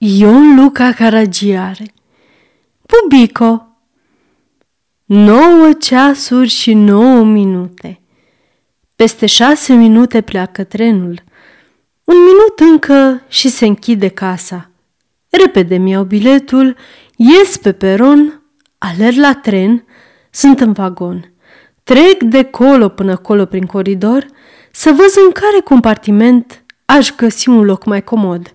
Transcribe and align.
Ion 0.00 0.54
Luca 0.54 0.92
Caragiare 0.92 1.92
Bubico 2.86 3.66
Nouă 5.04 5.72
ceasuri 5.72 6.48
și 6.48 6.74
nouă 6.74 7.24
minute 7.24 8.00
Peste 8.96 9.26
șase 9.26 9.74
minute 9.74 10.20
pleacă 10.20 10.64
trenul 10.64 11.22
Un 12.04 12.14
minut 12.16 12.72
încă 12.72 13.22
și 13.28 13.48
se 13.48 13.66
închide 13.66 14.08
casa 14.08 14.70
Repede 15.30 15.76
mi-au 15.76 16.04
biletul, 16.04 16.76
ies 17.16 17.56
pe 17.56 17.72
peron, 17.72 18.42
alerg 18.78 19.16
la 19.16 19.34
tren, 19.34 19.84
sunt 20.30 20.60
în 20.60 20.72
vagon. 20.72 21.32
Trec 21.82 22.22
de 22.22 22.42
colo 22.42 22.88
până 22.88 23.16
colo 23.16 23.44
prin 23.44 23.66
coridor 23.66 24.26
să 24.72 24.90
văd 24.90 25.24
în 25.24 25.32
care 25.32 25.60
compartiment 25.64 26.64
aș 26.84 27.14
găsi 27.16 27.48
un 27.48 27.64
loc 27.64 27.84
mai 27.84 28.04
comod. 28.04 28.50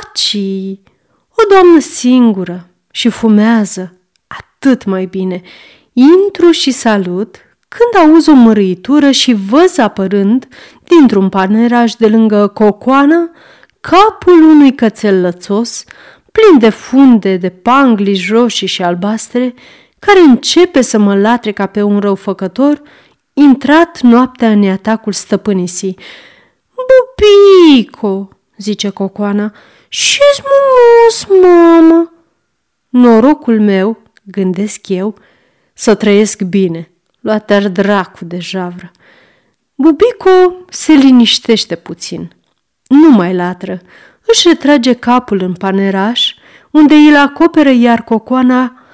Aci, 0.00 0.36
o 1.28 1.42
doamnă 1.48 1.80
singură 1.80 2.68
și 2.90 3.08
fumează, 3.08 3.98
atât 4.26 4.84
mai 4.84 5.06
bine. 5.06 5.42
Intru 5.92 6.50
și 6.50 6.70
salut 6.70 7.36
când 7.68 8.08
auz 8.08 8.26
o 8.26 8.32
mărâitură 8.32 9.10
și 9.10 9.32
văz 9.32 9.78
apărând, 9.78 10.48
dintr-un 10.84 11.28
paneraj 11.28 11.92
de 11.92 12.08
lângă 12.08 12.46
cocoană, 12.46 13.30
capul 13.80 14.42
unui 14.42 14.74
cățel 14.74 15.20
lățos, 15.20 15.84
plin 16.32 16.58
de 16.58 16.68
funde 16.68 17.36
de 17.36 17.48
panglici 17.48 18.30
roșii 18.30 18.66
și 18.66 18.82
albastre, 18.82 19.54
care 19.98 20.20
începe 20.20 20.80
să 20.80 20.98
mă 20.98 21.16
latre 21.16 21.52
ca 21.52 21.66
pe 21.66 21.82
un 21.82 21.98
răufăcător, 21.98 22.82
intrat 23.32 24.00
noaptea 24.00 24.50
în 24.50 24.68
atacul 24.68 25.12
stăpânisii. 25.12 25.98
Bubico, 26.74 28.28
zice 28.56 28.88
Cocoana, 28.88 29.52
și-s 29.94 30.42
mumos, 30.42 31.42
mamă! 31.42 32.12
Norocul 32.88 33.60
meu, 33.60 34.02
gândesc 34.22 34.88
eu, 34.88 35.18
să 35.72 35.94
trăiesc 35.94 36.42
bine, 36.42 36.90
luat 37.20 37.70
dracu 37.72 38.24
de 38.24 38.38
javră. 38.38 38.90
Bubico 39.74 40.64
se 40.68 40.92
liniștește 40.92 41.76
puțin. 41.76 42.32
Nu 42.88 43.10
mai 43.10 43.34
latră, 43.34 43.80
își 44.26 44.48
retrage 44.48 44.92
capul 44.92 45.40
în 45.42 45.52
paneraș, 45.52 46.34
unde 46.70 46.94
îl 46.94 47.16
acoperă 47.16 47.70
iar 47.70 48.02
cocoana 48.02 48.86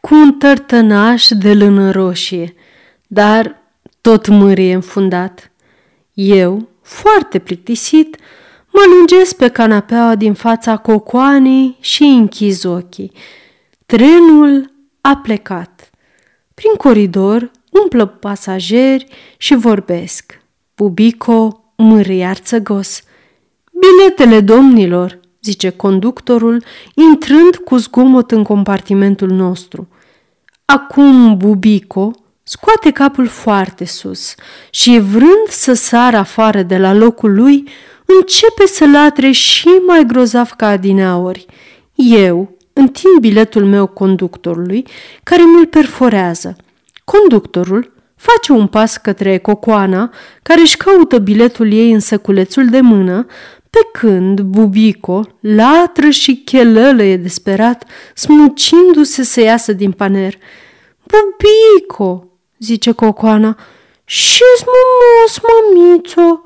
cu 0.00 0.14
un 0.14 0.32
tărtănaș 0.32 1.28
de 1.28 1.54
lână 1.54 1.90
roșie, 1.90 2.54
dar 3.06 3.62
tot 4.00 4.26
mârie 4.26 4.74
înfundat. 4.74 5.50
Eu, 6.12 6.68
foarte 6.82 7.38
plictisit, 7.38 8.16
mă 8.74 8.94
lungesc 8.94 9.36
pe 9.36 9.48
canapeaua 9.48 10.14
din 10.14 10.34
fața 10.34 10.76
cocoanei 10.76 11.76
și 11.80 12.02
închiz 12.02 12.64
ochii. 12.64 13.12
Trenul 13.86 14.72
a 15.00 15.16
plecat. 15.16 15.90
Prin 16.54 16.74
coridor 16.74 17.50
umplă 17.70 18.06
pasageri 18.06 19.06
și 19.36 19.54
vorbesc. 19.54 20.40
Bubico 20.76 21.64
mârie 21.76 22.24
arțăgos. 22.24 23.02
Biletele 23.80 24.40
domnilor, 24.40 25.20
zice 25.42 25.70
conductorul, 25.70 26.64
intrând 26.94 27.56
cu 27.56 27.76
zgomot 27.76 28.30
în 28.30 28.42
compartimentul 28.42 29.28
nostru. 29.28 29.88
Acum 30.64 31.36
Bubico 31.36 32.10
scoate 32.42 32.90
capul 32.90 33.26
foarte 33.26 33.84
sus 33.84 34.34
și, 34.70 34.98
vrând 34.98 35.48
să 35.48 35.72
sară 35.72 36.16
afară 36.16 36.62
de 36.62 36.78
la 36.78 36.92
locul 36.92 37.34
lui, 37.34 37.68
începe 38.04 38.66
să 38.66 38.86
latre 38.86 39.30
și 39.30 39.68
mai 39.86 40.04
grozav 40.06 40.50
ca 40.50 40.66
adineauri. 40.66 41.46
Eu 41.94 42.56
întind 42.72 43.18
biletul 43.20 43.64
meu 43.64 43.86
conductorului, 43.86 44.86
care 45.22 45.42
mi-l 45.42 45.66
perforează. 45.66 46.56
Conductorul 47.04 47.92
face 48.16 48.52
un 48.52 48.66
pas 48.66 48.96
către 48.96 49.38
cocoana, 49.38 50.12
care 50.42 50.60
își 50.60 50.76
caută 50.76 51.18
biletul 51.18 51.72
ei 51.72 51.92
în 51.92 52.00
săculețul 52.00 52.66
de 52.66 52.80
mână, 52.80 53.26
pe 53.70 53.78
când 53.92 54.40
Bubico 54.40 55.26
latră 55.40 56.08
și 56.08 56.36
chelălăie 56.44 57.16
desperat, 57.16 57.84
smucindu-se 58.14 59.22
să 59.22 59.40
iasă 59.40 59.72
din 59.72 59.92
paner. 59.92 60.38
Bubico, 61.02 62.28
zice 62.58 62.92
Cocoana, 62.92 63.58
și-ți 64.04 64.64
mumos, 64.64 65.40
mămițo! 65.42 66.42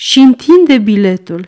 Și 0.00 0.18
întinde 0.18 0.78
biletul. 0.78 1.46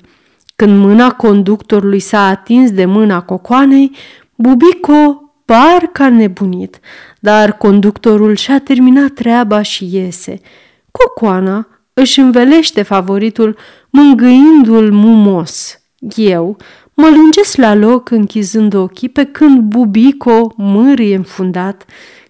Când 0.56 0.78
mâna 0.78 1.10
conductorului 1.10 2.00
s-a 2.00 2.26
atins 2.26 2.70
de 2.70 2.84
mâna 2.84 3.22
cocoanei, 3.22 3.96
Bubico 4.34 5.32
parcă 5.44 6.02
a 6.02 6.08
nebunit, 6.08 6.80
dar 7.20 7.52
conductorul 7.52 8.36
și-a 8.36 8.58
terminat 8.58 9.10
treaba 9.10 9.62
și 9.62 9.88
iese. 9.92 10.40
Cocoana 10.90 11.68
își 11.92 12.20
învelește 12.20 12.82
favoritul 12.82 13.56
mângâindu-l 13.90 14.92
mumos. 14.92 15.80
Eu 16.16 16.56
mă 16.94 17.08
lungesc 17.14 17.56
la 17.56 17.74
loc 17.74 18.10
închizând 18.10 18.74
ochii 18.74 19.08
pe 19.08 19.24
când 19.24 19.60
Bubico 19.60 20.52
mârie 20.56 21.16
înfundat 21.16 21.84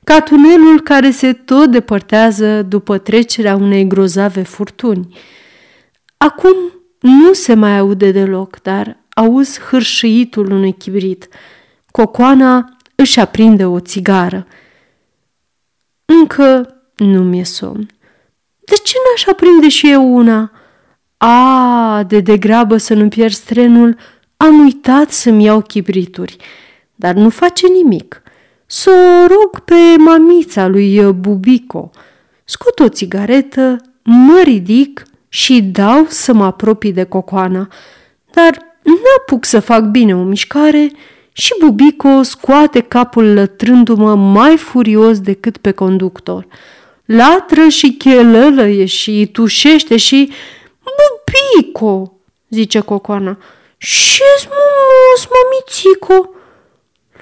ca 0.04 0.20
tunelul 0.20 0.80
care 0.80 1.10
se 1.10 1.32
tot 1.32 1.70
depărtează 1.70 2.62
după 2.62 2.98
trecerea 2.98 3.56
unei 3.56 3.86
grozave 3.86 4.42
furtuni. 4.42 5.08
Acum 6.24 6.54
nu 7.00 7.32
se 7.32 7.54
mai 7.54 7.78
aude 7.78 8.10
deloc, 8.10 8.60
dar 8.62 8.96
auz 9.14 9.58
hârșâitul 9.58 10.50
unui 10.50 10.72
chibrit. 10.72 11.28
Cocoana 11.90 12.76
își 12.94 13.20
aprinde 13.20 13.64
o 13.64 13.80
țigară. 13.80 14.46
Încă 16.04 16.76
nu 16.96 17.22
mi-e 17.22 17.44
somn. 17.44 17.88
De 18.64 18.74
ce 18.84 18.96
n-aș 18.96 19.26
aprinde 19.26 19.68
și 19.68 19.90
eu 19.90 20.14
una? 20.14 20.52
A, 21.16 22.04
de 22.06 22.20
degrabă 22.20 22.76
să 22.76 22.94
nu 22.94 23.08
pierd 23.08 23.36
trenul, 23.36 23.96
am 24.36 24.60
uitat 24.60 25.10
să-mi 25.10 25.44
iau 25.44 25.60
chibrituri. 25.60 26.36
Dar 26.94 27.14
nu 27.14 27.28
face 27.28 27.66
nimic. 27.66 28.22
Să 28.66 28.90
o 28.90 29.26
rog 29.26 29.60
pe 29.60 29.96
mamița 29.98 30.66
lui 30.66 31.12
Bubico. 31.12 31.90
Scot 32.44 32.78
o 32.78 32.88
țigaretă, 32.88 33.76
mă 34.02 34.40
ridic 34.44 35.04
și 35.32 35.62
dau 35.62 36.06
să 36.08 36.32
mă 36.32 36.44
apropii 36.44 36.92
de 36.92 37.04
cocoana. 37.04 37.68
Dar 38.32 38.58
n-apuc 38.82 39.44
să 39.44 39.60
fac 39.60 39.82
bine 39.84 40.16
o 40.16 40.22
mișcare 40.22 40.90
și 41.32 41.54
Bubico 41.60 42.22
scoate 42.22 42.80
capul 42.80 43.32
lătrându-mă 43.32 44.14
mai 44.14 44.56
furios 44.56 45.20
decât 45.20 45.56
pe 45.56 45.70
conductor. 45.70 46.46
Latră 47.04 47.68
și 47.68 47.92
chelălăie 47.92 48.84
și 48.84 49.28
tușește 49.32 49.96
și... 49.96 50.32
Bubico, 50.82 52.12
zice 52.48 52.80
cocoana, 52.80 53.38
și-ți 53.76 54.48
mumos, 54.48 55.28
mamițico! 55.30 56.30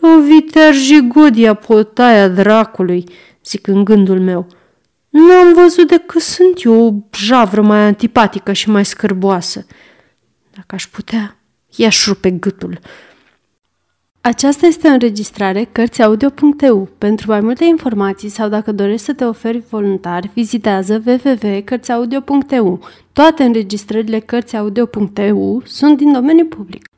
Loviter 0.00 0.74
jigodia 0.74 1.54
potaia 1.54 2.28
dracului, 2.28 3.04
zic 3.44 3.66
în 3.66 3.84
gândul 3.84 4.20
meu. 4.20 4.46
Nu 5.08 5.32
am 5.32 5.54
văzut 5.54 5.88
decât 5.88 6.20
sunt 6.20 6.62
eu 6.64 6.86
o 6.86 6.92
javră 7.16 7.62
mai 7.62 7.80
antipatică 7.80 8.52
și 8.52 8.70
mai 8.70 8.84
scârboasă. 8.84 9.66
Dacă 10.54 10.74
aș 10.74 10.86
putea, 10.86 11.36
i-aș 11.76 12.06
rupe 12.06 12.30
gâtul. 12.30 12.78
Aceasta 14.20 14.66
este 14.66 14.88
o 14.88 14.90
înregistrare 14.90 15.68
Cărțiaudio.eu. 15.72 16.88
Pentru 16.98 17.30
mai 17.30 17.40
multe 17.40 17.64
informații 17.64 18.28
sau 18.28 18.48
dacă 18.48 18.72
dorești 18.72 19.04
să 19.04 19.12
te 19.12 19.24
oferi 19.24 19.62
voluntar, 19.70 20.30
vizitează 20.34 21.02
www.cărțiaudio.eu. 21.06 22.80
Toate 23.12 23.42
înregistrările 23.42 24.18
Cărțiaudio.eu 24.18 25.62
sunt 25.64 25.96
din 25.96 26.12
domeniu 26.12 26.44
public. 26.46 26.88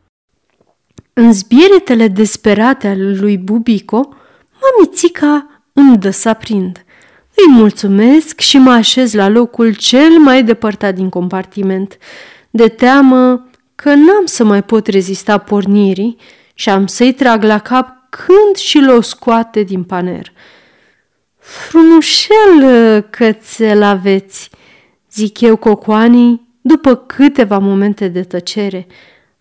În 1.13 1.33
zbieretele 1.33 2.09
desperate 2.09 2.89
ale 2.89 3.15
lui 3.15 3.39
Bubico, 3.39 4.09
mamițica 4.61 5.63
îmi 5.73 5.97
dă 5.97 6.11
să 6.11 6.29
aprind. 6.29 6.85
Îi 7.47 7.53
mulțumesc 7.53 8.41
și 8.41 8.59
mă 8.59 8.71
așez 8.71 9.13
la 9.13 9.29
locul 9.29 9.75
cel 9.75 10.19
mai 10.19 10.43
depărtat 10.43 10.95
din 10.95 11.09
compartiment, 11.09 11.99
de 12.51 12.69
teamă 12.69 13.49
că 13.75 13.89
n-am 13.89 14.25
să 14.25 14.45
mai 14.45 14.63
pot 14.63 14.87
rezista 14.87 15.39
pornirii 15.39 16.17
și 16.55 16.69
am 16.69 16.87
să-i 16.87 17.13
trag 17.13 17.43
la 17.43 17.59
cap 17.59 17.97
când 18.09 18.57
și 18.57 18.79
l-o 18.79 19.01
scoate 19.01 19.63
din 19.63 19.83
paner. 19.83 20.33
Frumușel 21.39 23.01
cățel 23.11 23.83
aveți, 23.83 24.51
zic 25.13 25.41
eu 25.41 25.57
cocoanii 25.57 26.49
după 26.61 26.95
câteva 26.95 27.59
momente 27.59 28.09
de 28.09 28.23
tăcere, 28.23 28.87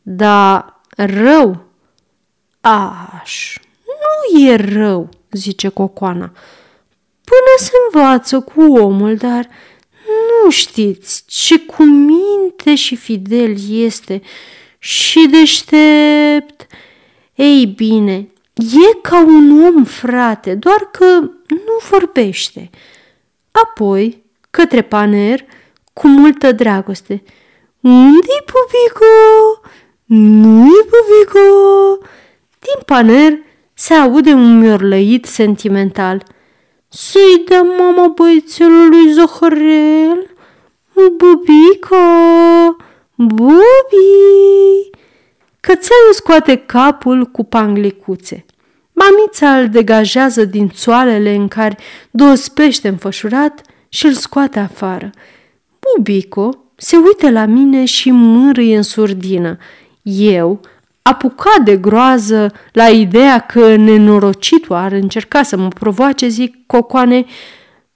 dar 0.02 0.81
rău. 0.90 1.66
Aș, 2.62 3.57
nu 3.86 4.40
e 4.40 4.56
rău, 4.56 5.10
zice 5.31 5.68
cocoana. 5.68 6.31
Până 7.30 7.54
se 7.58 7.72
învață 7.86 8.40
cu 8.40 8.62
omul, 8.62 9.16
dar 9.16 9.48
nu 10.44 10.50
știți 10.50 11.24
ce 11.28 11.60
cu 11.60 11.84
minte 11.84 12.76
și 12.76 12.96
fidel 12.96 13.56
este 13.70 14.22
și 14.78 15.28
deștept. 15.31 16.68
Ei 17.36 17.66
bine, 17.66 18.28
e 18.54 18.98
ca 19.02 19.20
un 19.26 19.64
om, 19.66 19.84
frate, 19.84 20.56
doar 20.56 20.90
că 20.92 21.06
nu 21.48 21.78
vorbește. 21.90 22.70
Apoi, 23.52 24.24
către 24.50 24.81
paner, 24.81 25.46
cu 25.94 26.08
multă 26.08 26.52
dragoste. 26.52 27.24
Unde-i 27.80 28.44
pupico? 28.46 29.06
Nu-i 30.06 30.86
pupico? 30.90 32.06
Din 32.60 32.84
paner 32.86 33.40
se 33.74 33.94
aude 33.94 34.31
un 34.31 34.60
miorlăit 34.60 35.26
sentimental. 35.26 36.24
Să-i 36.91 37.44
dăm 37.45 37.68
mama 37.77 38.07
băiețelului 38.07 39.12
Zohărel? 39.12 40.30
Bubico, 40.94 41.95
Bubi! 43.15 44.89
Cățelul 45.59 46.13
scoate 46.13 46.56
capul 46.56 47.25
cu 47.25 47.44
panglicuțe. 47.44 48.45
Mamița 48.94 49.57
îl 49.57 49.69
degajează 49.69 50.45
din 50.45 50.69
țoalele 50.69 51.33
în 51.33 51.47
care 51.47 51.77
dospește 52.12 52.88
înfășurat 52.88 53.62
și 53.89 54.06
îl 54.06 54.13
scoate 54.13 54.59
afară. 54.59 55.09
Bubico 55.80 56.63
se 56.75 56.97
uită 56.97 57.30
la 57.30 57.45
mine 57.45 57.85
și 57.85 58.12
mârâie 58.12 58.75
în 58.75 58.83
surdină. 58.83 59.57
Eu, 60.01 60.62
apucat 61.01 61.60
de 61.63 61.78
groază 61.78 62.51
la 62.72 62.88
ideea 62.88 63.40
că 63.40 63.75
nenorocitul 63.75 64.75
ar 64.75 64.92
încerca 64.92 65.44
să 65.44 65.57
mă 65.57 65.68
provoace, 65.68 66.28
zic, 66.28 66.66
cocoane, 66.66 67.25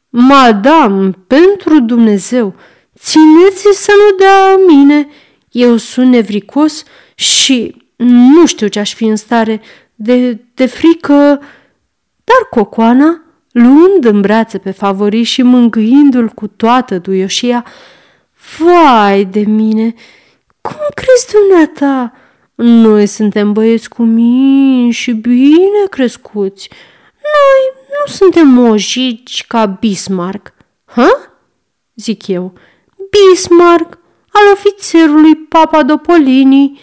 Madam, 0.10 1.24
pentru 1.28 1.80
Dumnezeu, 1.80 2.56
țineți 2.98 3.82
să 3.84 3.92
nu 3.98 4.18
dea 4.18 4.56
mine. 4.68 5.08
Eu 5.52 5.78
sunt 5.78 6.10
nevricos 6.10 6.84
și 7.16 7.86
nu 7.96 8.46
știu 8.46 8.68
ce 8.68 8.80
aș 8.80 8.94
fi 8.94 9.06
în 9.06 9.16
stare 9.16 9.62
de, 9.96 10.42
de 10.54 10.66
frică. 10.66 11.42
Dar 12.24 12.48
cocoana, 12.50 13.22
luând 13.52 14.06
în 14.06 14.22
brațe 14.22 14.58
pe 14.58 14.72
favori 14.72 15.24
și 15.24 15.42
mângâindu-l 15.42 16.28
cu 16.30 16.48
toată 16.48 16.98
duioșia, 16.98 17.66
Vai 18.58 19.26
de 19.26 19.40
mine, 19.40 19.94
cum 20.62 20.80
crezi 20.94 21.28
dumneata? 21.32 22.14
Noi 22.66 23.06
suntem 23.06 23.54
băieți 23.54 23.90
cu 23.90 24.04
mine 24.04 24.92
și 24.92 25.12
bine 25.12 25.86
crescuți. 25.90 26.70
Noi 27.14 27.84
nu 27.90 28.14
suntem 28.14 28.48
mojici 28.48 29.46
ca 29.48 29.66
Bismarck. 29.66 30.54
Ha? 30.86 31.34
Zic 31.96 32.28
eu. 32.28 32.54
Bismarck, 33.10 33.98
al 34.30 34.52
ofițerului 34.54 35.36
Papadopolini. 35.36 36.80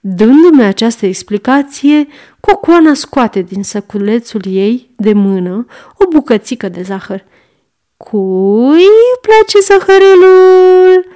Dându-mi 0.00 0.64
această 0.64 1.06
explicație, 1.06 2.08
Cocoana 2.40 2.94
scoate 2.94 3.40
din 3.42 3.62
săculețul 3.62 4.42
ei 4.46 4.90
de 4.96 5.12
mână 5.12 5.66
o 5.98 6.08
bucățică 6.08 6.68
de 6.68 6.82
zahăr. 6.82 7.24
Cui 7.96 8.84
place 9.20 9.58
zahărelul? 9.60 11.06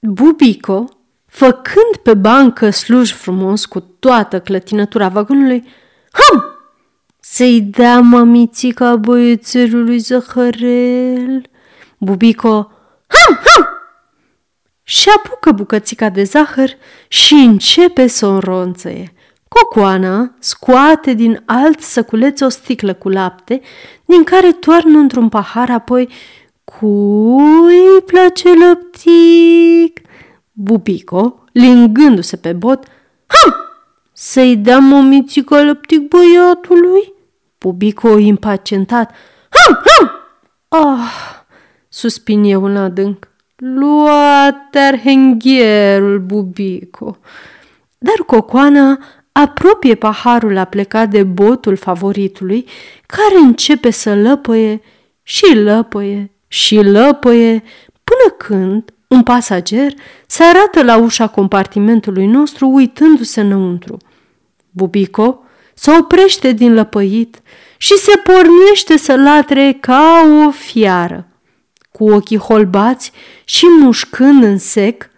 Bubico, 0.00 0.88
făcând 1.34 1.96
pe 2.02 2.14
bancă 2.14 2.70
sluj 2.70 3.12
frumos 3.12 3.64
cu 3.64 3.80
toată 3.80 4.40
clătinătura 4.40 5.08
vagonului, 5.08 5.64
ham! 6.12 6.44
Să-i 7.20 7.60
dea 7.60 8.00
mamițica 8.00 8.96
băiețelului 8.96 9.98
zahărel. 9.98 11.42
Bubico, 11.98 12.70
ham, 13.06 13.38
ham! 13.44 13.66
Și 14.82 15.08
apucă 15.16 15.52
bucățica 15.52 16.08
de 16.08 16.22
zahăr 16.22 16.70
și 17.08 17.34
începe 17.34 18.06
să 18.06 18.26
o 18.26 18.30
înronțăie. 18.30 19.12
Cocoana 19.48 20.34
scoate 20.38 21.12
din 21.12 21.42
alt 21.46 21.80
săculeț 21.80 22.40
o 22.40 22.48
sticlă 22.48 22.94
cu 22.94 23.08
lapte, 23.08 23.60
din 24.04 24.24
care 24.24 24.52
toarnă 24.52 24.98
într-un 24.98 25.28
pahar, 25.28 25.70
apoi 25.70 26.08
Cui 26.64 28.02
place 28.06 28.48
lăptic? 28.48 30.03
Bubico, 30.56 31.44
lingându-se 31.52 32.36
pe 32.36 32.52
bot, 32.52 32.84
Ham! 33.26 33.54
Să-i 34.12 34.56
dăm 34.56 34.92
o 34.92 35.00
mițică 35.00 35.64
lăptic 35.64 36.08
băiatului? 36.08 37.12
Bubico 37.58 38.18
impacientat, 38.18 39.14
Ham! 39.50 39.82
Ham! 39.84 40.10
Ah! 40.68 41.42
Suspin 41.88 42.44
eu 42.44 42.64
în 42.64 42.76
adânc. 42.76 43.28
Luate 43.56 44.78
arhengherul, 44.78 46.18
Bubico. 46.18 47.18
Dar 47.98 48.16
Cocoana 48.26 48.98
apropie 49.32 49.94
paharul 49.94 50.52
la 50.52 50.64
plecat 50.64 51.10
de 51.10 51.22
botul 51.22 51.76
favoritului, 51.76 52.66
care 53.06 53.38
începe 53.38 53.90
să 53.90 54.14
lăpăie 54.14 54.80
și 55.22 55.54
lăpăie 55.54 56.30
și 56.48 56.82
lăpăie, 56.82 57.62
până 58.04 58.34
când 58.38 58.93
un 59.14 59.22
pasager 59.22 59.94
se 60.26 60.42
arată 60.42 60.82
la 60.82 60.96
ușa 60.96 61.26
compartimentului 61.26 62.26
nostru 62.26 62.68
uitându-se 62.68 63.40
înăuntru. 63.40 63.96
Bubico 64.70 65.42
se 65.74 65.90
oprește 65.90 66.52
din 66.52 66.74
lăpăit 66.74 67.42
și 67.76 67.94
se 67.94 68.12
pornește 68.24 68.96
să 68.96 69.16
latre 69.16 69.76
ca 69.80 70.22
o 70.46 70.50
fiară. 70.50 71.26
Cu 71.92 72.10
ochii 72.10 72.38
holbați 72.38 73.12
și 73.44 73.64
mușcând 73.80 74.42
în 74.42 74.58
sec, 74.58 75.08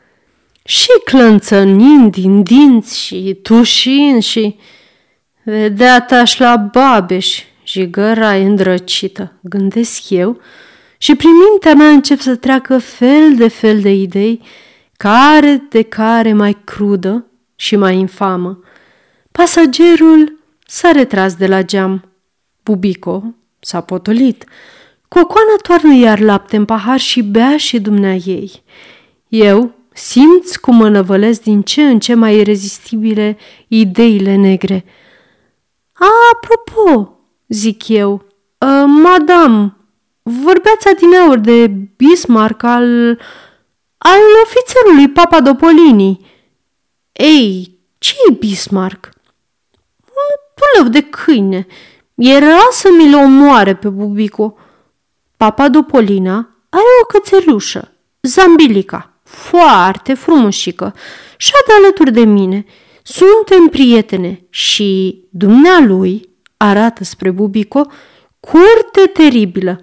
și 0.67 0.89
clănțănind 1.05 2.13
din 2.13 2.43
dinți 2.43 2.99
și 2.99 3.39
tușind 3.43 4.23
și... 4.23 4.57
Vedea 5.49 6.01
taș 6.01 6.39
la 6.39 6.57
babeș, 6.57 7.43
jigăra 7.65 8.33
îndrăcită, 8.33 9.33
gândesc 9.41 10.11
eu, 10.11 10.41
și 11.06 11.14
prin 11.14 11.31
mintea 11.50 11.75
mea 11.75 11.88
încep 11.88 12.20
să 12.20 12.37
treacă 12.37 12.79
fel 12.79 13.35
de 13.35 13.49
fel 13.49 13.81
de 13.81 13.93
idei, 13.93 14.41
care 14.97 15.67
de 15.69 15.82
care 15.82 16.32
mai 16.32 16.56
crudă 16.64 17.26
și 17.55 17.76
mai 17.76 17.97
infamă. 17.97 18.61
Pasagerul 19.32 20.38
s-a 20.67 20.91
retras 20.91 21.35
de 21.35 21.47
la 21.47 21.62
geam. 21.62 22.05
Bubico 22.62 23.35
s-a 23.61 23.81
potolit. 23.81 24.44
Cocoana 25.08 25.55
toarnă 25.62 25.94
iar 25.94 26.20
lapte 26.20 26.56
în 26.56 26.64
pahar 26.64 26.99
și 26.99 27.23
bea 27.23 27.56
și 27.56 27.81
dumnea 27.81 28.14
ei. 28.14 28.62
Eu 29.29 29.75
Simți 29.93 30.61
cum 30.61 30.76
mă 30.76 30.88
năvălesc 30.88 31.43
din 31.43 31.62
ce 31.62 31.82
în 31.82 31.99
ce 31.99 32.14
mai 32.14 32.38
irezistibile 32.38 33.37
ideile 33.69 34.35
negre. 34.35 34.85
Apropo, 36.33 37.19
zic 37.49 37.88
eu, 37.88 38.12
uh, 38.12 38.85
madam, 39.02 39.76
vorbeați 40.28 40.88
adineauri 40.88 41.40
de 41.40 41.66
Bismarck 41.97 42.62
al, 42.62 43.18
al 43.99 44.21
ofițerului 44.45 45.09
Papadopolini. 45.09 46.26
Ei, 47.12 47.78
ce 47.99 48.14
e 48.30 48.33
Bismarck? 48.33 49.09
Un 50.04 50.37
tulău 50.54 50.90
de 50.92 51.00
câine. 51.00 51.66
Era 52.14 52.68
să 52.71 52.88
mi-l 52.99 53.14
omoare 53.14 53.75
pe 53.75 53.88
bubico. 53.88 54.56
Papadopolina 55.37 56.49
are 56.68 56.85
o 57.02 57.06
cățelușă, 57.06 57.92
Zambilica 58.21 59.16
foarte 59.26 60.14
frumușică, 60.14 60.95
șade 61.37 61.73
alături 61.83 62.12
de 62.12 62.25
mine. 62.25 62.64
Suntem 63.02 63.68
prietene 63.68 64.47
și 64.50 65.21
dumnealui 65.30 66.28
arată 66.56 67.04
spre 67.04 67.30
Bubico 67.30 67.87
curte 68.40 69.11
teribilă. 69.12 69.80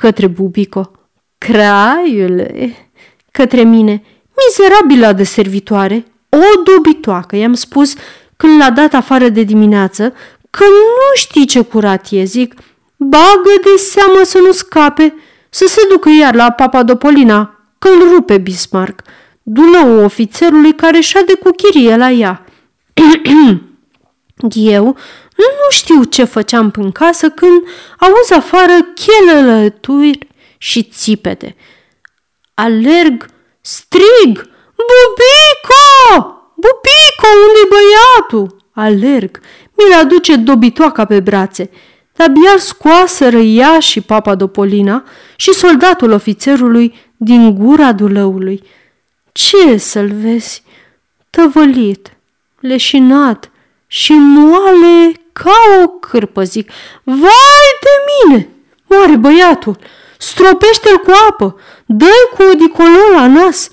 Către 0.00 0.26
Bubico, 0.26 0.90
craiule, 1.38 2.76
către 3.30 3.62
mine, 3.62 4.02
mizerabilă 4.46 5.12
de 5.12 5.22
servitoare, 5.22 6.04
o 6.28 6.62
dobitoacă, 6.62 7.36
i-am 7.36 7.54
spus 7.54 7.94
când 8.36 8.60
l-a 8.60 8.70
dat 8.70 8.94
afară 8.94 9.28
de 9.28 9.42
dimineață, 9.42 10.14
că 10.50 10.64
nu 10.64 11.14
știi 11.14 11.46
ce 11.46 11.60
curat 11.60 12.06
e, 12.10 12.24
zic, 12.24 12.54
bagă 12.96 13.54
de 13.62 13.76
seamă 13.76 14.20
să 14.24 14.38
nu 14.38 14.52
scape, 14.52 15.14
să 15.50 15.64
se 15.68 15.80
ducă 15.90 16.08
iar 16.08 16.34
la 16.34 16.50
Papadopolina, 16.50 17.60
că 17.78 17.88
îl 17.88 18.14
rupe 18.14 18.38
Bismarck, 18.38 19.02
dulău 19.42 20.04
ofițerului 20.04 20.74
care 20.74 21.00
șade 21.00 21.34
cu 21.34 21.50
chirie 21.50 21.96
la 21.96 22.10
ea. 22.10 22.44
Eu 24.54 24.96
nu 25.36 25.70
știu 25.70 26.04
ce 26.04 26.24
făceam 26.24 26.72
în 26.76 26.92
casă 26.92 27.28
când 27.30 27.62
auzi 27.98 28.32
afară 28.32 28.72
chelălături 28.94 30.18
și 30.58 30.82
țipete. 30.82 31.56
Alerg, 32.54 33.26
strig, 33.60 34.48
Bubico! 34.88 36.30
Bubico, 36.54 37.28
unde 37.46 37.68
băiatul? 37.68 38.56
Alerg, 38.72 39.40
mi-l 39.72 39.98
aduce 40.00 40.36
dobitoaca 40.36 41.04
pe 41.04 41.20
brațe. 41.20 41.70
De-abia 42.12 42.56
scoaseră 42.58 43.38
ea 43.38 43.80
și 43.80 44.00
papa 44.00 44.34
Dopolina 44.34 45.04
și 45.36 45.52
soldatul 45.52 46.10
ofițerului 46.10 46.94
din 47.16 47.54
gura 47.54 47.92
dulăului. 47.92 48.62
Ce 49.32 49.76
să-l 49.76 50.12
vezi? 50.12 50.62
Tăvălit, 51.30 52.16
leșinat 52.60 53.50
și 53.86 54.12
moale 54.12 55.12
ca 55.42 55.82
o 55.82 55.88
cârpă, 55.88 56.42
zic. 56.42 56.70
Vai 57.02 57.70
de 57.80 57.94
mine! 58.08 58.48
Moare 58.86 59.16
băiatul! 59.16 59.78
Stropește-l 60.18 60.98
cu 60.98 61.10
apă! 61.28 61.60
Dă-i 61.86 62.36
cu 62.36 62.42
odicolon 62.52 63.12
la 63.14 63.26
nas! 63.26 63.70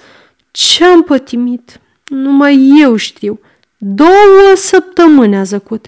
Ce-am 0.51 1.03
pătimit? 1.03 1.79
Numai 2.03 2.71
eu 2.79 2.95
știu. 2.95 3.39
Două 3.77 4.55
săptămâni 4.55 5.35
a 5.37 5.43
zăcut. 5.43 5.85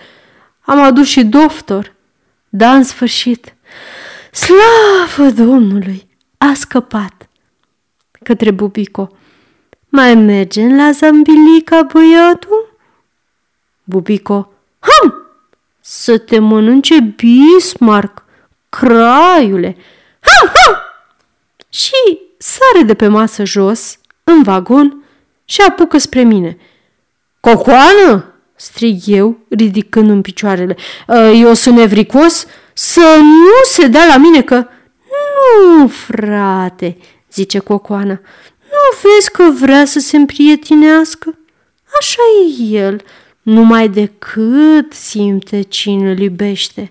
Am 0.62 0.82
adus 0.82 1.08
și 1.08 1.24
doctor. 1.24 1.94
Da, 2.50 2.76
în 2.76 2.84
sfârșit. 2.84 3.56
Slavă 4.32 5.32
Domnului! 5.32 6.08
A 6.38 6.54
scăpat. 6.54 7.30
Către 8.24 8.52
Bubico. 8.52 9.18
Mai 9.90 10.16
mergem 10.16 10.76
la 10.76 10.92
zambilica, 10.92 11.88
băiatul? 11.94 12.78
Bubico. 13.84 14.52
Ham! 14.80 15.25
Să 15.88 16.18
te 16.18 16.40
mănânce 16.40 17.00
Bismarck, 17.00 18.24
craiule! 18.70 19.78
Ham, 20.20 20.52
ham! 20.54 20.76
Și 21.70 22.20
sare 22.38 22.84
de 22.86 22.94
pe 22.94 23.08
masă 23.08 23.44
jos, 23.44 23.98
în 24.24 24.44
vagon, 24.44 25.04
și 25.46 25.62
apucă 25.62 25.98
spre 25.98 26.24
mine. 26.24 26.58
Cocoană! 27.40 28.34
strig 28.56 29.02
eu, 29.06 29.38
ridicând 29.50 30.10
în 30.10 30.22
picioarele. 30.22 30.76
Ă, 31.10 31.30
eu 31.30 31.54
sunt 31.54 31.76
nevricos? 31.76 32.46
Să 32.74 33.18
nu 33.22 33.64
se 33.64 33.88
dea 33.88 34.06
la 34.06 34.18
mine 34.18 34.42
că... 34.42 34.68
Nu, 35.78 35.88
frate, 35.88 36.98
zice 37.32 37.60
Cocoana, 37.60 38.20
nu 38.62 39.00
vezi 39.02 39.32
că 39.32 39.44
vrea 39.60 39.86
să 39.86 40.00
se 40.00 40.18
împrietinească? 40.18 41.38
Așa 42.00 42.22
e 42.46 42.78
el, 42.78 43.02
numai 43.46 43.90
decât 43.90 44.94
simte 44.94 45.62
cine 45.62 46.12
îl 46.12 46.20
iubește. 46.20 46.90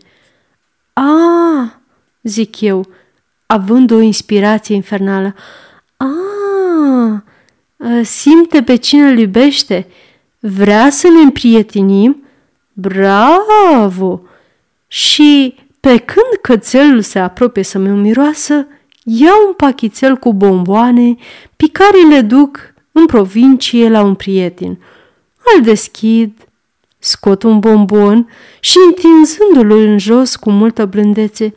A, 0.93 1.81
zic 2.23 2.61
eu, 2.61 2.87
având 3.47 3.91
o 3.91 4.01
inspirație 4.01 4.75
infernală. 4.75 5.35
A, 5.97 7.23
simte 8.03 8.63
pe 8.63 8.77
cine 8.77 9.09
îl 9.09 9.19
iubește, 9.19 9.87
vrea 10.39 10.91
să 10.91 11.09
ne 11.09 11.21
împrietenim? 11.21 12.25
Bravo! 12.73 14.21
Și 14.87 15.55
pe 15.81 15.99
când 15.99 16.41
cățelul 16.43 17.01
se 17.01 17.19
apropie 17.19 17.63
să 17.63 17.79
mi 17.79 17.89
miroasă, 17.89 18.67
iau 19.03 19.47
un 19.47 19.53
pachițel 19.53 20.17
cu 20.17 20.33
bomboane 20.33 21.17
pe 21.57 21.65
care 21.73 21.99
le 22.09 22.21
duc 22.21 22.75
în 22.93 23.07
provincie 23.07 23.89
la 23.89 24.03
un 24.03 24.15
prieten. 24.15 24.79
Îl 25.55 25.63
deschid, 25.63 26.44
scot 27.05 27.43
un 27.43 27.59
bombon 27.59 28.29
și 28.61 28.77
întinzându-l 28.87 29.71
în 29.71 29.99
jos 29.99 30.37
cu 30.37 30.51
multă 30.51 30.85
blândețe, 30.85 31.55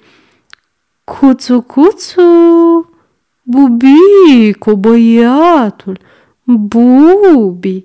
Cuțu, 1.03 1.61
cuțu, 1.61 2.21
bubico, 3.41 4.75
băiatul, 4.75 5.99
bubi, 6.43 7.83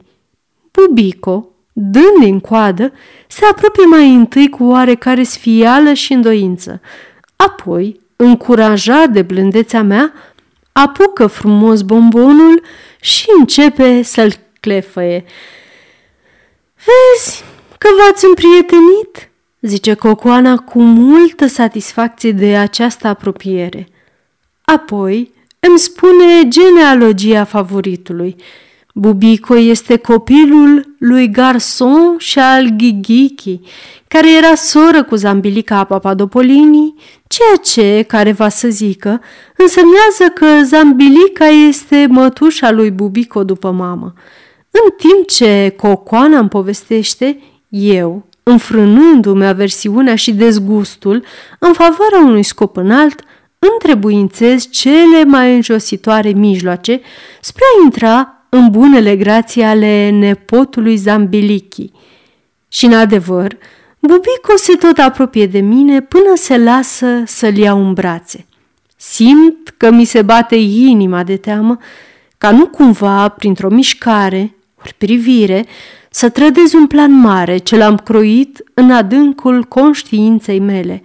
bubico, 0.70 1.48
dând 1.72 2.18
din 2.20 2.40
coadă, 2.40 2.92
se 3.28 3.44
apropie 3.44 3.84
mai 3.84 4.14
întâi 4.14 4.48
cu 4.48 4.64
oarecare 4.64 5.22
sfială 5.22 5.92
și 5.92 6.12
îndoință. 6.12 6.80
Apoi, 7.36 8.00
încurajat 8.16 9.08
de 9.10 9.22
blândețea 9.22 9.82
mea, 9.82 10.12
apucă 10.72 11.26
frumos 11.26 11.82
bombonul 11.82 12.62
și 13.00 13.26
începe 13.38 14.02
să-l 14.02 14.32
clefăie. 14.60 15.24
Vezi 16.74 17.44
că 17.82 17.88
v-ați 17.98 18.24
împrietenit?" 18.24 19.30
zice 19.60 19.94
Cocoana 19.94 20.56
cu 20.56 20.82
multă 20.82 21.46
satisfacție 21.46 22.32
de 22.32 22.56
această 22.56 23.06
apropiere. 23.08 23.88
Apoi 24.64 25.32
îmi 25.60 25.78
spune 25.78 26.48
genealogia 26.48 27.44
favoritului– 27.44 28.36
Bubico 28.94 29.56
este 29.56 29.96
copilul 29.96 30.94
lui 30.98 31.30
Garson 31.30 32.14
și 32.18 32.38
al 32.38 32.68
Ghighichi, 32.76 33.60
care 34.08 34.36
era 34.36 34.54
soră 34.54 35.02
cu 35.04 35.14
Zambilica 35.14 35.84
Papadopolini, 35.84 36.94
ceea 37.26 37.56
ce, 37.56 38.04
care 38.08 38.32
va 38.32 38.48
să 38.48 38.68
zică, 38.68 39.20
însemnează 39.56 40.32
că 40.34 40.46
Zambilica 40.64 41.46
este 41.46 42.06
mătușa 42.10 42.70
lui 42.70 42.90
Bubico 42.90 43.44
după 43.44 43.70
mamă. 43.70 44.12
În 44.70 44.90
timp 44.96 45.26
ce 45.26 45.74
Cocoana 45.76 46.38
îmi 46.38 46.48
povestește, 46.48 47.38
eu, 47.72 48.26
înfrânându-mi 48.42 49.46
aversiunea 49.46 50.14
și 50.14 50.32
dezgustul 50.32 51.24
în 51.58 51.72
favoarea 51.72 52.18
unui 52.18 52.42
scop 52.42 52.76
înalt, 52.76 53.24
întrebuințez 53.58 54.68
cele 54.70 55.24
mai 55.24 55.54
înjositoare 55.54 56.28
mijloace 56.28 57.00
spre 57.40 57.64
a 57.64 57.82
intra 57.84 58.46
în 58.48 58.70
bunele 58.70 59.16
grații 59.16 59.62
ale 59.62 60.10
nepotului 60.10 60.96
Zambilichi. 60.96 61.90
Și 62.68 62.84
în 62.84 62.92
adevăr, 62.92 63.56
Bubico 63.98 64.56
se 64.56 64.72
tot 64.74 64.98
apropie 64.98 65.46
de 65.46 65.60
mine 65.60 66.00
până 66.00 66.32
se 66.34 66.58
lasă 66.58 67.22
să-l 67.26 67.56
iau 67.56 67.86
în 67.86 67.92
brațe. 67.92 68.46
Simt 68.96 69.74
că 69.76 69.90
mi 69.90 70.04
se 70.04 70.22
bate 70.22 70.54
inima 70.56 71.22
de 71.22 71.36
teamă 71.36 71.78
ca 72.38 72.50
nu 72.50 72.66
cumva, 72.66 73.28
printr-o 73.28 73.68
mișcare, 73.68 74.54
ori 74.80 74.94
privire, 74.98 75.66
să 76.12 76.28
trădez 76.28 76.72
un 76.72 76.86
plan 76.86 77.12
mare 77.12 77.56
ce 77.56 77.76
l-am 77.76 77.96
croit 77.96 78.64
în 78.74 78.90
adâncul 78.90 79.62
conștiinței 79.62 80.58
mele. 80.58 81.02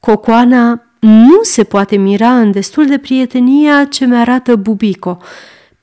Cocoana 0.00 0.82
nu 1.00 1.42
se 1.42 1.64
poate 1.64 1.96
mira 1.96 2.38
în 2.38 2.50
destul 2.50 2.86
de 2.86 2.98
prietenia 2.98 3.84
ce 3.84 4.04
mi-arată 4.04 4.56
Bubico– 4.56 5.18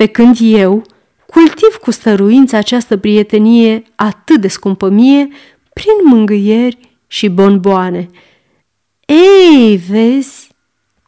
pe 0.02 0.08
când 0.08 0.38
eu 0.40 0.82
cultiv 1.26 1.76
cu 1.82 1.92
stăruință 1.92 2.56
această 2.56 2.98
prietenie 2.98 3.84
atât 3.96 4.42
de 4.42 4.48
scumpă 4.48 4.90
mie 4.90 5.28
prin 5.74 5.94
mângâieri 6.04 6.78
și 7.08 7.30
bonboane. 7.30 8.08
Ei, 9.06 9.78
vezi, 9.90 10.50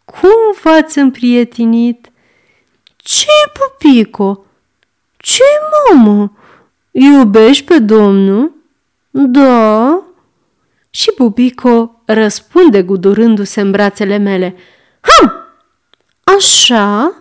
cum 0.05 0.29
v-ați 0.63 0.97
împrietenit? 0.97 2.11
ce 2.95 3.27
pupico? 3.53 4.45
ce 5.17 5.43
mamă? 5.93 6.31
Iubești 6.93 7.63
pe 7.63 7.79
domnul? 7.79 8.51
Da. 9.11 10.03
Și 10.89 11.11
Pupico 11.11 12.01
răspunde 12.05 12.83
gudurându-se 12.83 13.61
în 13.61 13.71
brațele 13.71 14.17
mele. 14.17 14.55
Ham! 15.01 15.33
Așa? 16.23 17.15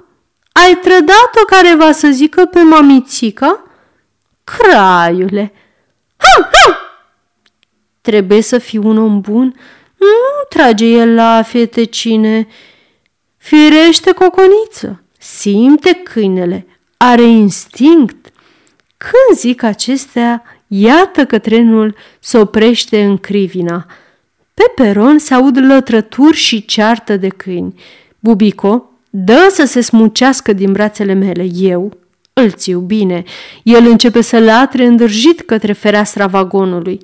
Ai 0.52 0.78
trădat-o 0.82 1.44
care 1.46 1.74
va 1.74 1.92
să 1.92 2.08
zică 2.10 2.44
pe 2.44 2.62
mamițica? 2.62 3.64
Craiule! 4.44 5.52
Ham, 6.16 6.48
ham! 6.52 6.76
Trebuie 8.00 8.40
să 8.40 8.58
fii 8.58 8.78
un 8.78 8.98
om 8.98 9.20
bun. 9.20 9.54
Nu 9.96 10.06
trage 10.48 10.86
el 10.86 11.14
la 11.14 11.42
cine. 11.90 12.48
Firește 13.36 14.12
coconiță, 14.12 15.02
simte 15.18 15.92
câinele, 15.94 16.66
are 16.96 17.22
instinct. 17.22 18.31
Când 19.02 19.38
zic 19.38 19.62
acestea, 19.62 20.42
iată 20.66 21.25
că 21.25 21.38
trenul 21.38 21.94
se 22.21 22.38
oprește 22.38 23.04
în 23.04 23.16
crivina. 23.16 23.87
Pe 24.54 24.62
peron 24.75 25.18
se 25.18 25.35
aud 25.35 25.59
lătrături 25.59 26.37
și 26.37 26.64
ceartă 26.64 27.16
de 27.16 27.28
câini. 27.28 27.80
Bubico, 28.18 28.87
Dă 29.14 29.49
să 29.50 29.64
se 29.64 29.80
smucească 29.80 30.52
din 30.52 30.73
brațele 30.73 31.12
mele. 31.12 31.47
Eu 31.54 31.92
îl 32.32 32.50
țiu 32.50 32.78
bine. 32.78 33.23
El 33.62 33.87
începe 33.87 34.21
să 34.21 34.38
latre 34.38 34.85
îndrăjit 34.85 35.40
către 35.40 35.73
fereastra 35.73 36.26
vagonului. 36.26 37.00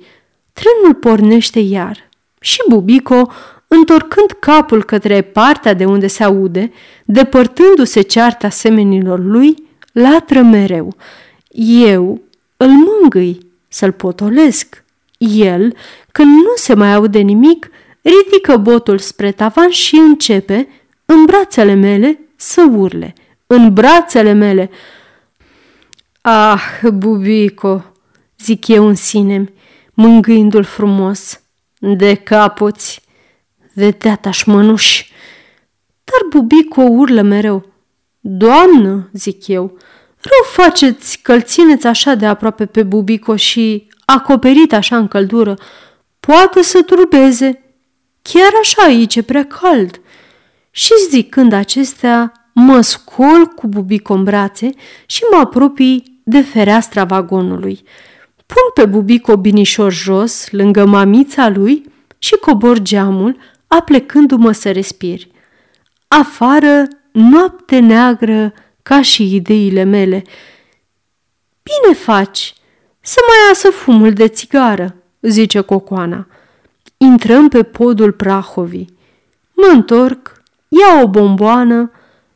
Trenul 0.53 0.95
pornește 0.99 1.59
iar 1.59 2.09
și 2.39 2.61
Bubico, 2.69 3.31
întorcând 3.67 4.31
capul 4.39 4.83
către 4.83 5.21
partea 5.21 5.73
de 5.73 5.85
unde 5.85 6.07
se 6.07 6.23
aude, 6.23 6.71
depărtându-se 7.05 8.01
cearta 8.01 8.49
semenilor 8.49 9.19
lui, 9.19 9.55
latră 9.91 10.41
mereu. 10.41 10.95
Eu 11.55 12.21
îl 12.57 12.67
mângâi 12.69 13.47
să-l 13.67 13.91
potolesc. 13.91 14.83
El, 15.17 15.75
când 16.11 16.35
nu 16.35 16.51
se 16.55 16.73
mai 16.73 16.93
aude 16.93 17.19
nimic, 17.19 17.69
ridică 18.01 18.57
botul 18.57 18.97
spre 18.97 19.31
tavan 19.31 19.69
și 19.69 19.95
începe, 19.95 20.67
în 21.05 21.25
brațele 21.25 21.73
mele 21.73 22.19
să 22.35 22.69
urle, 22.71 23.13
în 23.47 23.73
brațele 23.73 24.31
mele. 24.31 24.69
Ah, 26.21 26.61
bubico, 26.93 27.85
zic 28.39 28.67
eu 28.67 28.87
în 28.87 28.95
sine, 28.95 29.53
mângâindu-l 29.93 30.63
frumos, 30.63 31.41
de 31.79 32.13
capoți, 32.13 33.01
de 33.73 33.91
teataș 33.91 34.43
mănuși. 34.43 35.11
Dar 36.03 36.41
bubico 36.41 36.81
urlă 36.81 37.21
mereu. 37.21 37.65
Doamnă, 38.19 39.09
zic 39.13 39.47
eu, 39.47 39.77
Rău 40.21 40.65
faceți 40.65 41.19
că 41.21 41.39
țineți 41.39 41.87
așa 41.87 42.13
de 42.13 42.25
aproape 42.25 42.65
pe 42.65 42.83
bubico 42.83 43.35
și, 43.35 43.87
acoperit 44.05 44.73
așa 44.73 44.97
în 44.97 45.07
căldură, 45.07 45.57
poate 46.19 46.61
să 46.61 46.81
turbeze. 46.81 47.63
Chiar 48.21 48.51
așa 48.61 48.83
aici 48.83 49.15
e 49.15 49.21
prea 49.21 49.45
cald. 49.45 50.01
Și 50.71 50.91
zicând 51.09 51.53
acestea, 51.53 52.31
mă 52.53 52.81
scol 52.81 53.45
cu 53.45 53.67
bubico 53.67 54.13
în 54.13 54.23
brațe 54.23 54.69
și 55.05 55.23
mă 55.31 55.37
apropii 55.37 56.21
de 56.23 56.41
fereastra 56.41 57.03
vagonului. 57.03 57.83
Pun 58.45 58.83
pe 58.83 58.85
bubico 58.85 59.37
binișor 59.37 59.91
jos, 59.91 60.51
lângă 60.51 60.85
mamița 60.85 61.49
lui 61.49 61.83
și 62.17 62.35
cobor 62.35 62.79
geamul, 62.79 63.37
aplecându-mă 63.67 64.51
să 64.51 64.71
respir. 64.71 65.19
Afară, 66.07 66.87
noapte 67.11 67.79
neagră, 67.79 68.53
ca 68.89 69.01
și 69.01 69.35
ideile 69.35 69.83
mele. 69.83 70.23
Bine 71.63 71.95
faci, 71.95 72.53
să 72.99 73.19
mai 73.27 73.47
iasă 73.47 73.69
fumul 73.69 74.13
de 74.13 74.27
țigară, 74.27 74.95
zice 75.21 75.59
Cocoana. 75.61 76.27
Intrăm 76.97 77.47
pe 77.47 77.63
podul 77.63 78.11
Prahovii. 78.11 78.97
Mă 79.53 79.69
întorc, 79.73 80.41
iau 80.67 81.03
o 81.03 81.07
bomboană, 81.07 81.91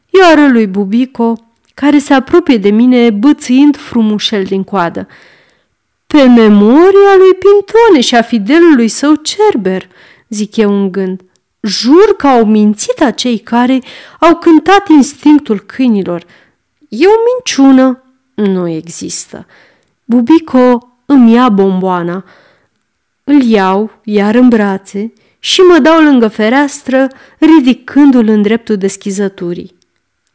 iar 0.09 0.49
lui 0.49 0.67
Bubico, 0.67 1.53
care 1.73 1.97
se 1.97 2.13
apropie 2.13 2.57
de 2.57 2.69
mine 2.69 3.09
bățâind 3.09 3.77
frumușel 3.77 4.43
din 4.43 4.63
coadă. 4.63 5.07
Pe 6.07 6.23
memoria 6.23 7.15
lui 7.17 7.33
Pintone 7.33 8.01
și 8.01 8.15
a 8.15 8.21
fidelului 8.21 8.87
său 8.87 9.13
Cerber, 9.15 9.87
zic 10.29 10.55
eu 10.55 10.81
în 10.81 10.91
gând. 10.91 11.21
Jur 11.61 12.15
că 12.17 12.27
au 12.27 12.45
mințit 12.45 13.01
acei 13.01 13.37
care 13.37 13.79
au 14.19 14.35
cântat 14.35 14.87
instinctul 14.87 15.59
câinilor. 15.59 16.25
E 16.95 17.05
o 17.05 17.19
minciună. 17.33 18.03
Nu 18.33 18.67
există. 18.67 19.45
Bubico 20.05 20.95
îmi 21.05 21.33
ia 21.33 21.49
bomboana. 21.49 22.25
Îl 23.23 23.41
iau, 23.41 23.91
iar 24.03 24.35
în 24.35 24.47
brațe, 24.47 25.13
și 25.39 25.61
mă 25.61 25.79
dau 25.79 26.01
lângă 26.01 26.27
fereastră, 26.27 27.07
ridicându-l 27.37 28.27
în 28.27 28.41
dreptul 28.41 28.77
deschizăturii. 28.77 29.75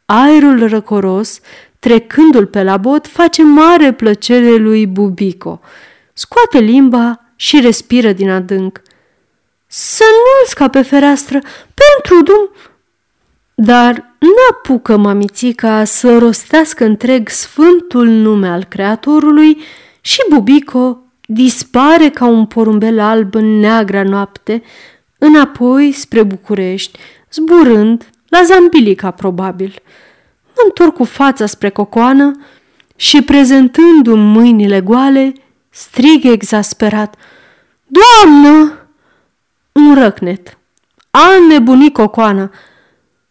Aerul 0.05 0.69
răcoros, 0.69 1.41
trecându-l 1.79 2.47
pe 2.47 2.63
la 2.63 2.77
bot, 2.77 3.07
face 3.07 3.43
mare 3.43 3.93
plăcere 3.93 4.57
lui 4.57 4.87
Bubico. 4.87 5.61
Scoate 6.13 6.59
limba 6.59 7.25
și 7.37 7.61
respiră 7.61 8.13
din 8.13 8.31
adânc. 8.31 8.83
Să 9.67 10.05
nu-l 10.05 10.47
scape 10.47 10.83
fereastră, 10.83 11.39
pentru 11.75 12.23
dum... 12.23 12.51
Dar 13.61 14.17
n-apucă 14.19 14.97
mamițica 14.97 15.85
să 15.85 16.19
rostească 16.19 16.85
întreg 16.85 17.29
sfântul 17.29 18.07
nume 18.09 18.49
al 18.49 18.65
Creatorului 18.65 19.59
și 20.01 20.19
Bubico 20.31 20.99
dispare 21.21 22.09
ca 22.09 22.27
un 22.27 22.47
porumbel 22.47 23.01
alb 23.01 23.35
în 23.35 23.59
neagra 23.59 24.03
noapte, 24.03 24.63
înapoi 25.19 25.93
spre 25.93 26.23
București, 26.23 26.99
zburând 27.33 28.11
la 28.29 28.43
Zambilica 28.43 29.11
probabil. 29.11 29.83
Mă 30.47 30.63
întorc 30.65 30.95
cu 30.95 31.05
fața 31.05 31.47
spre 31.47 31.71
cocoană 31.71 32.41
și 32.97 33.23
prezentându-mi 33.23 34.33
mâinile 34.33 34.81
goale, 34.81 35.33
strig 35.71 36.25
exasperat. 36.25 37.15
Doamnă! 37.87 38.73
Un 39.73 39.95
răcnet. 39.95 40.59
A 41.11 41.29
nebunit 41.49 41.93
cocoană. 41.93 42.51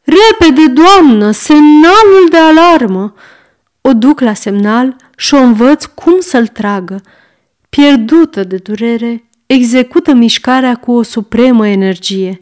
Repede, 0.07 0.67
doamnă, 0.67 1.31
semnalul 1.31 2.27
de 2.29 2.37
alarmă! 2.37 3.13
O 3.81 3.93
duc 3.93 4.19
la 4.19 4.33
semnal 4.33 4.95
și 5.17 5.33
o 5.33 5.37
învăț 5.37 5.85
cum 5.85 6.19
să-l 6.19 6.47
tragă. 6.47 7.01
Pierdută 7.69 8.43
de 8.43 8.57
durere, 8.57 9.29
execută 9.45 10.13
mișcarea 10.13 10.75
cu 10.75 10.91
o 10.91 11.01
supremă 11.01 11.67
energie. 11.67 12.37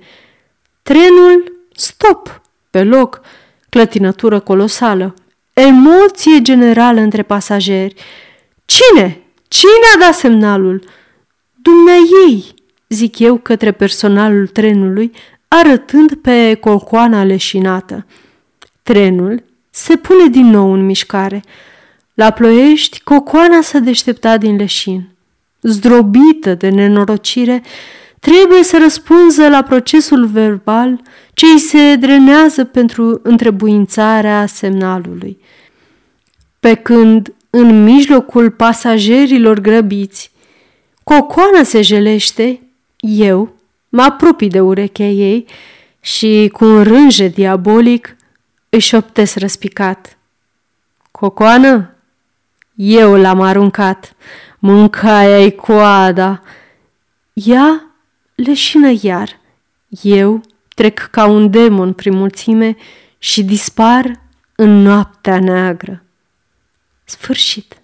Trenul, 0.83 1.65
stop, 1.75 2.41
pe 2.69 2.83
loc, 2.83 3.21
clătinătură 3.69 4.39
colosală, 4.39 5.13
emoție 5.53 6.41
generală 6.41 6.99
între 6.99 7.23
pasageri. 7.23 7.95
Cine? 8.65 9.21
Cine 9.47 9.87
a 9.95 9.99
dat 9.99 10.13
semnalul? 10.15 10.83
Dumnezei, 11.61 12.53
zic 12.89 13.19
eu 13.19 13.37
către 13.37 13.71
personalul 13.71 14.47
trenului, 14.47 15.11
arătând 15.55 16.13
pe 16.13 16.53
colcoana 16.53 17.23
leșinată. 17.23 18.05
Trenul 18.83 19.43
se 19.69 19.95
pune 19.95 20.27
din 20.27 20.45
nou 20.45 20.71
în 20.71 20.85
mișcare. 20.85 21.43
La 22.13 22.31
ploiești, 22.31 23.01
cocoana 23.03 23.61
s-a 23.61 23.79
deșteptat 23.79 24.39
din 24.39 24.55
leșin. 24.55 25.07
Zdrobită 25.61 26.53
de 26.53 26.69
nenorocire, 26.69 27.63
trebuie 28.19 28.63
să 28.63 28.77
răspunză 28.81 29.49
la 29.49 29.63
procesul 29.63 30.25
verbal 30.25 31.01
ce 31.33 31.45
îi 31.45 31.59
se 31.59 31.95
drenează 31.95 32.63
pentru 32.63 33.19
întrebuințarea 33.23 34.45
semnalului. 34.45 35.37
Pe 36.59 36.73
când, 36.73 37.33
în 37.49 37.83
mijlocul 37.83 38.51
pasagerilor 38.51 39.59
grăbiți, 39.59 40.31
cocoana 41.03 41.63
se 41.63 41.81
jelește, 41.81 42.61
eu 42.99 43.54
mă 43.95 44.01
apropii 44.01 44.49
de 44.49 44.61
urechea 44.61 45.03
ei 45.03 45.45
și, 45.99 46.49
cu 46.53 46.65
un 46.65 46.83
rânje 46.83 47.27
diabolic, 47.27 48.15
își 48.69 48.87
șoptesc 48.87 49.37
răspicat. 49.37 50.17
Cocoană, 51.11 51.95
eu 52.75 53.15
l-am 53.15 53.41
aruncat, 53.41 54.15
mâncai-ai 54.59 55.51
coada. 55.51 56.41
Ea 57.33 57.95
leșină 58.35 58.93
iar, 59.01 59.39
eu 60.01 60.41
trec 60.75 60.99
ca 61.11 61.25
un 61.25 61.49
demon 61.49 61.93
prin 61.93 62.15
mulțime 62.15 62.75
și 63.17 63.43
dispar 63.43 64.21
în 64.55 64.81
noaptea 64.81 65.39
neagră. 65.39 66.03
Sfârșit. 67.03 67.81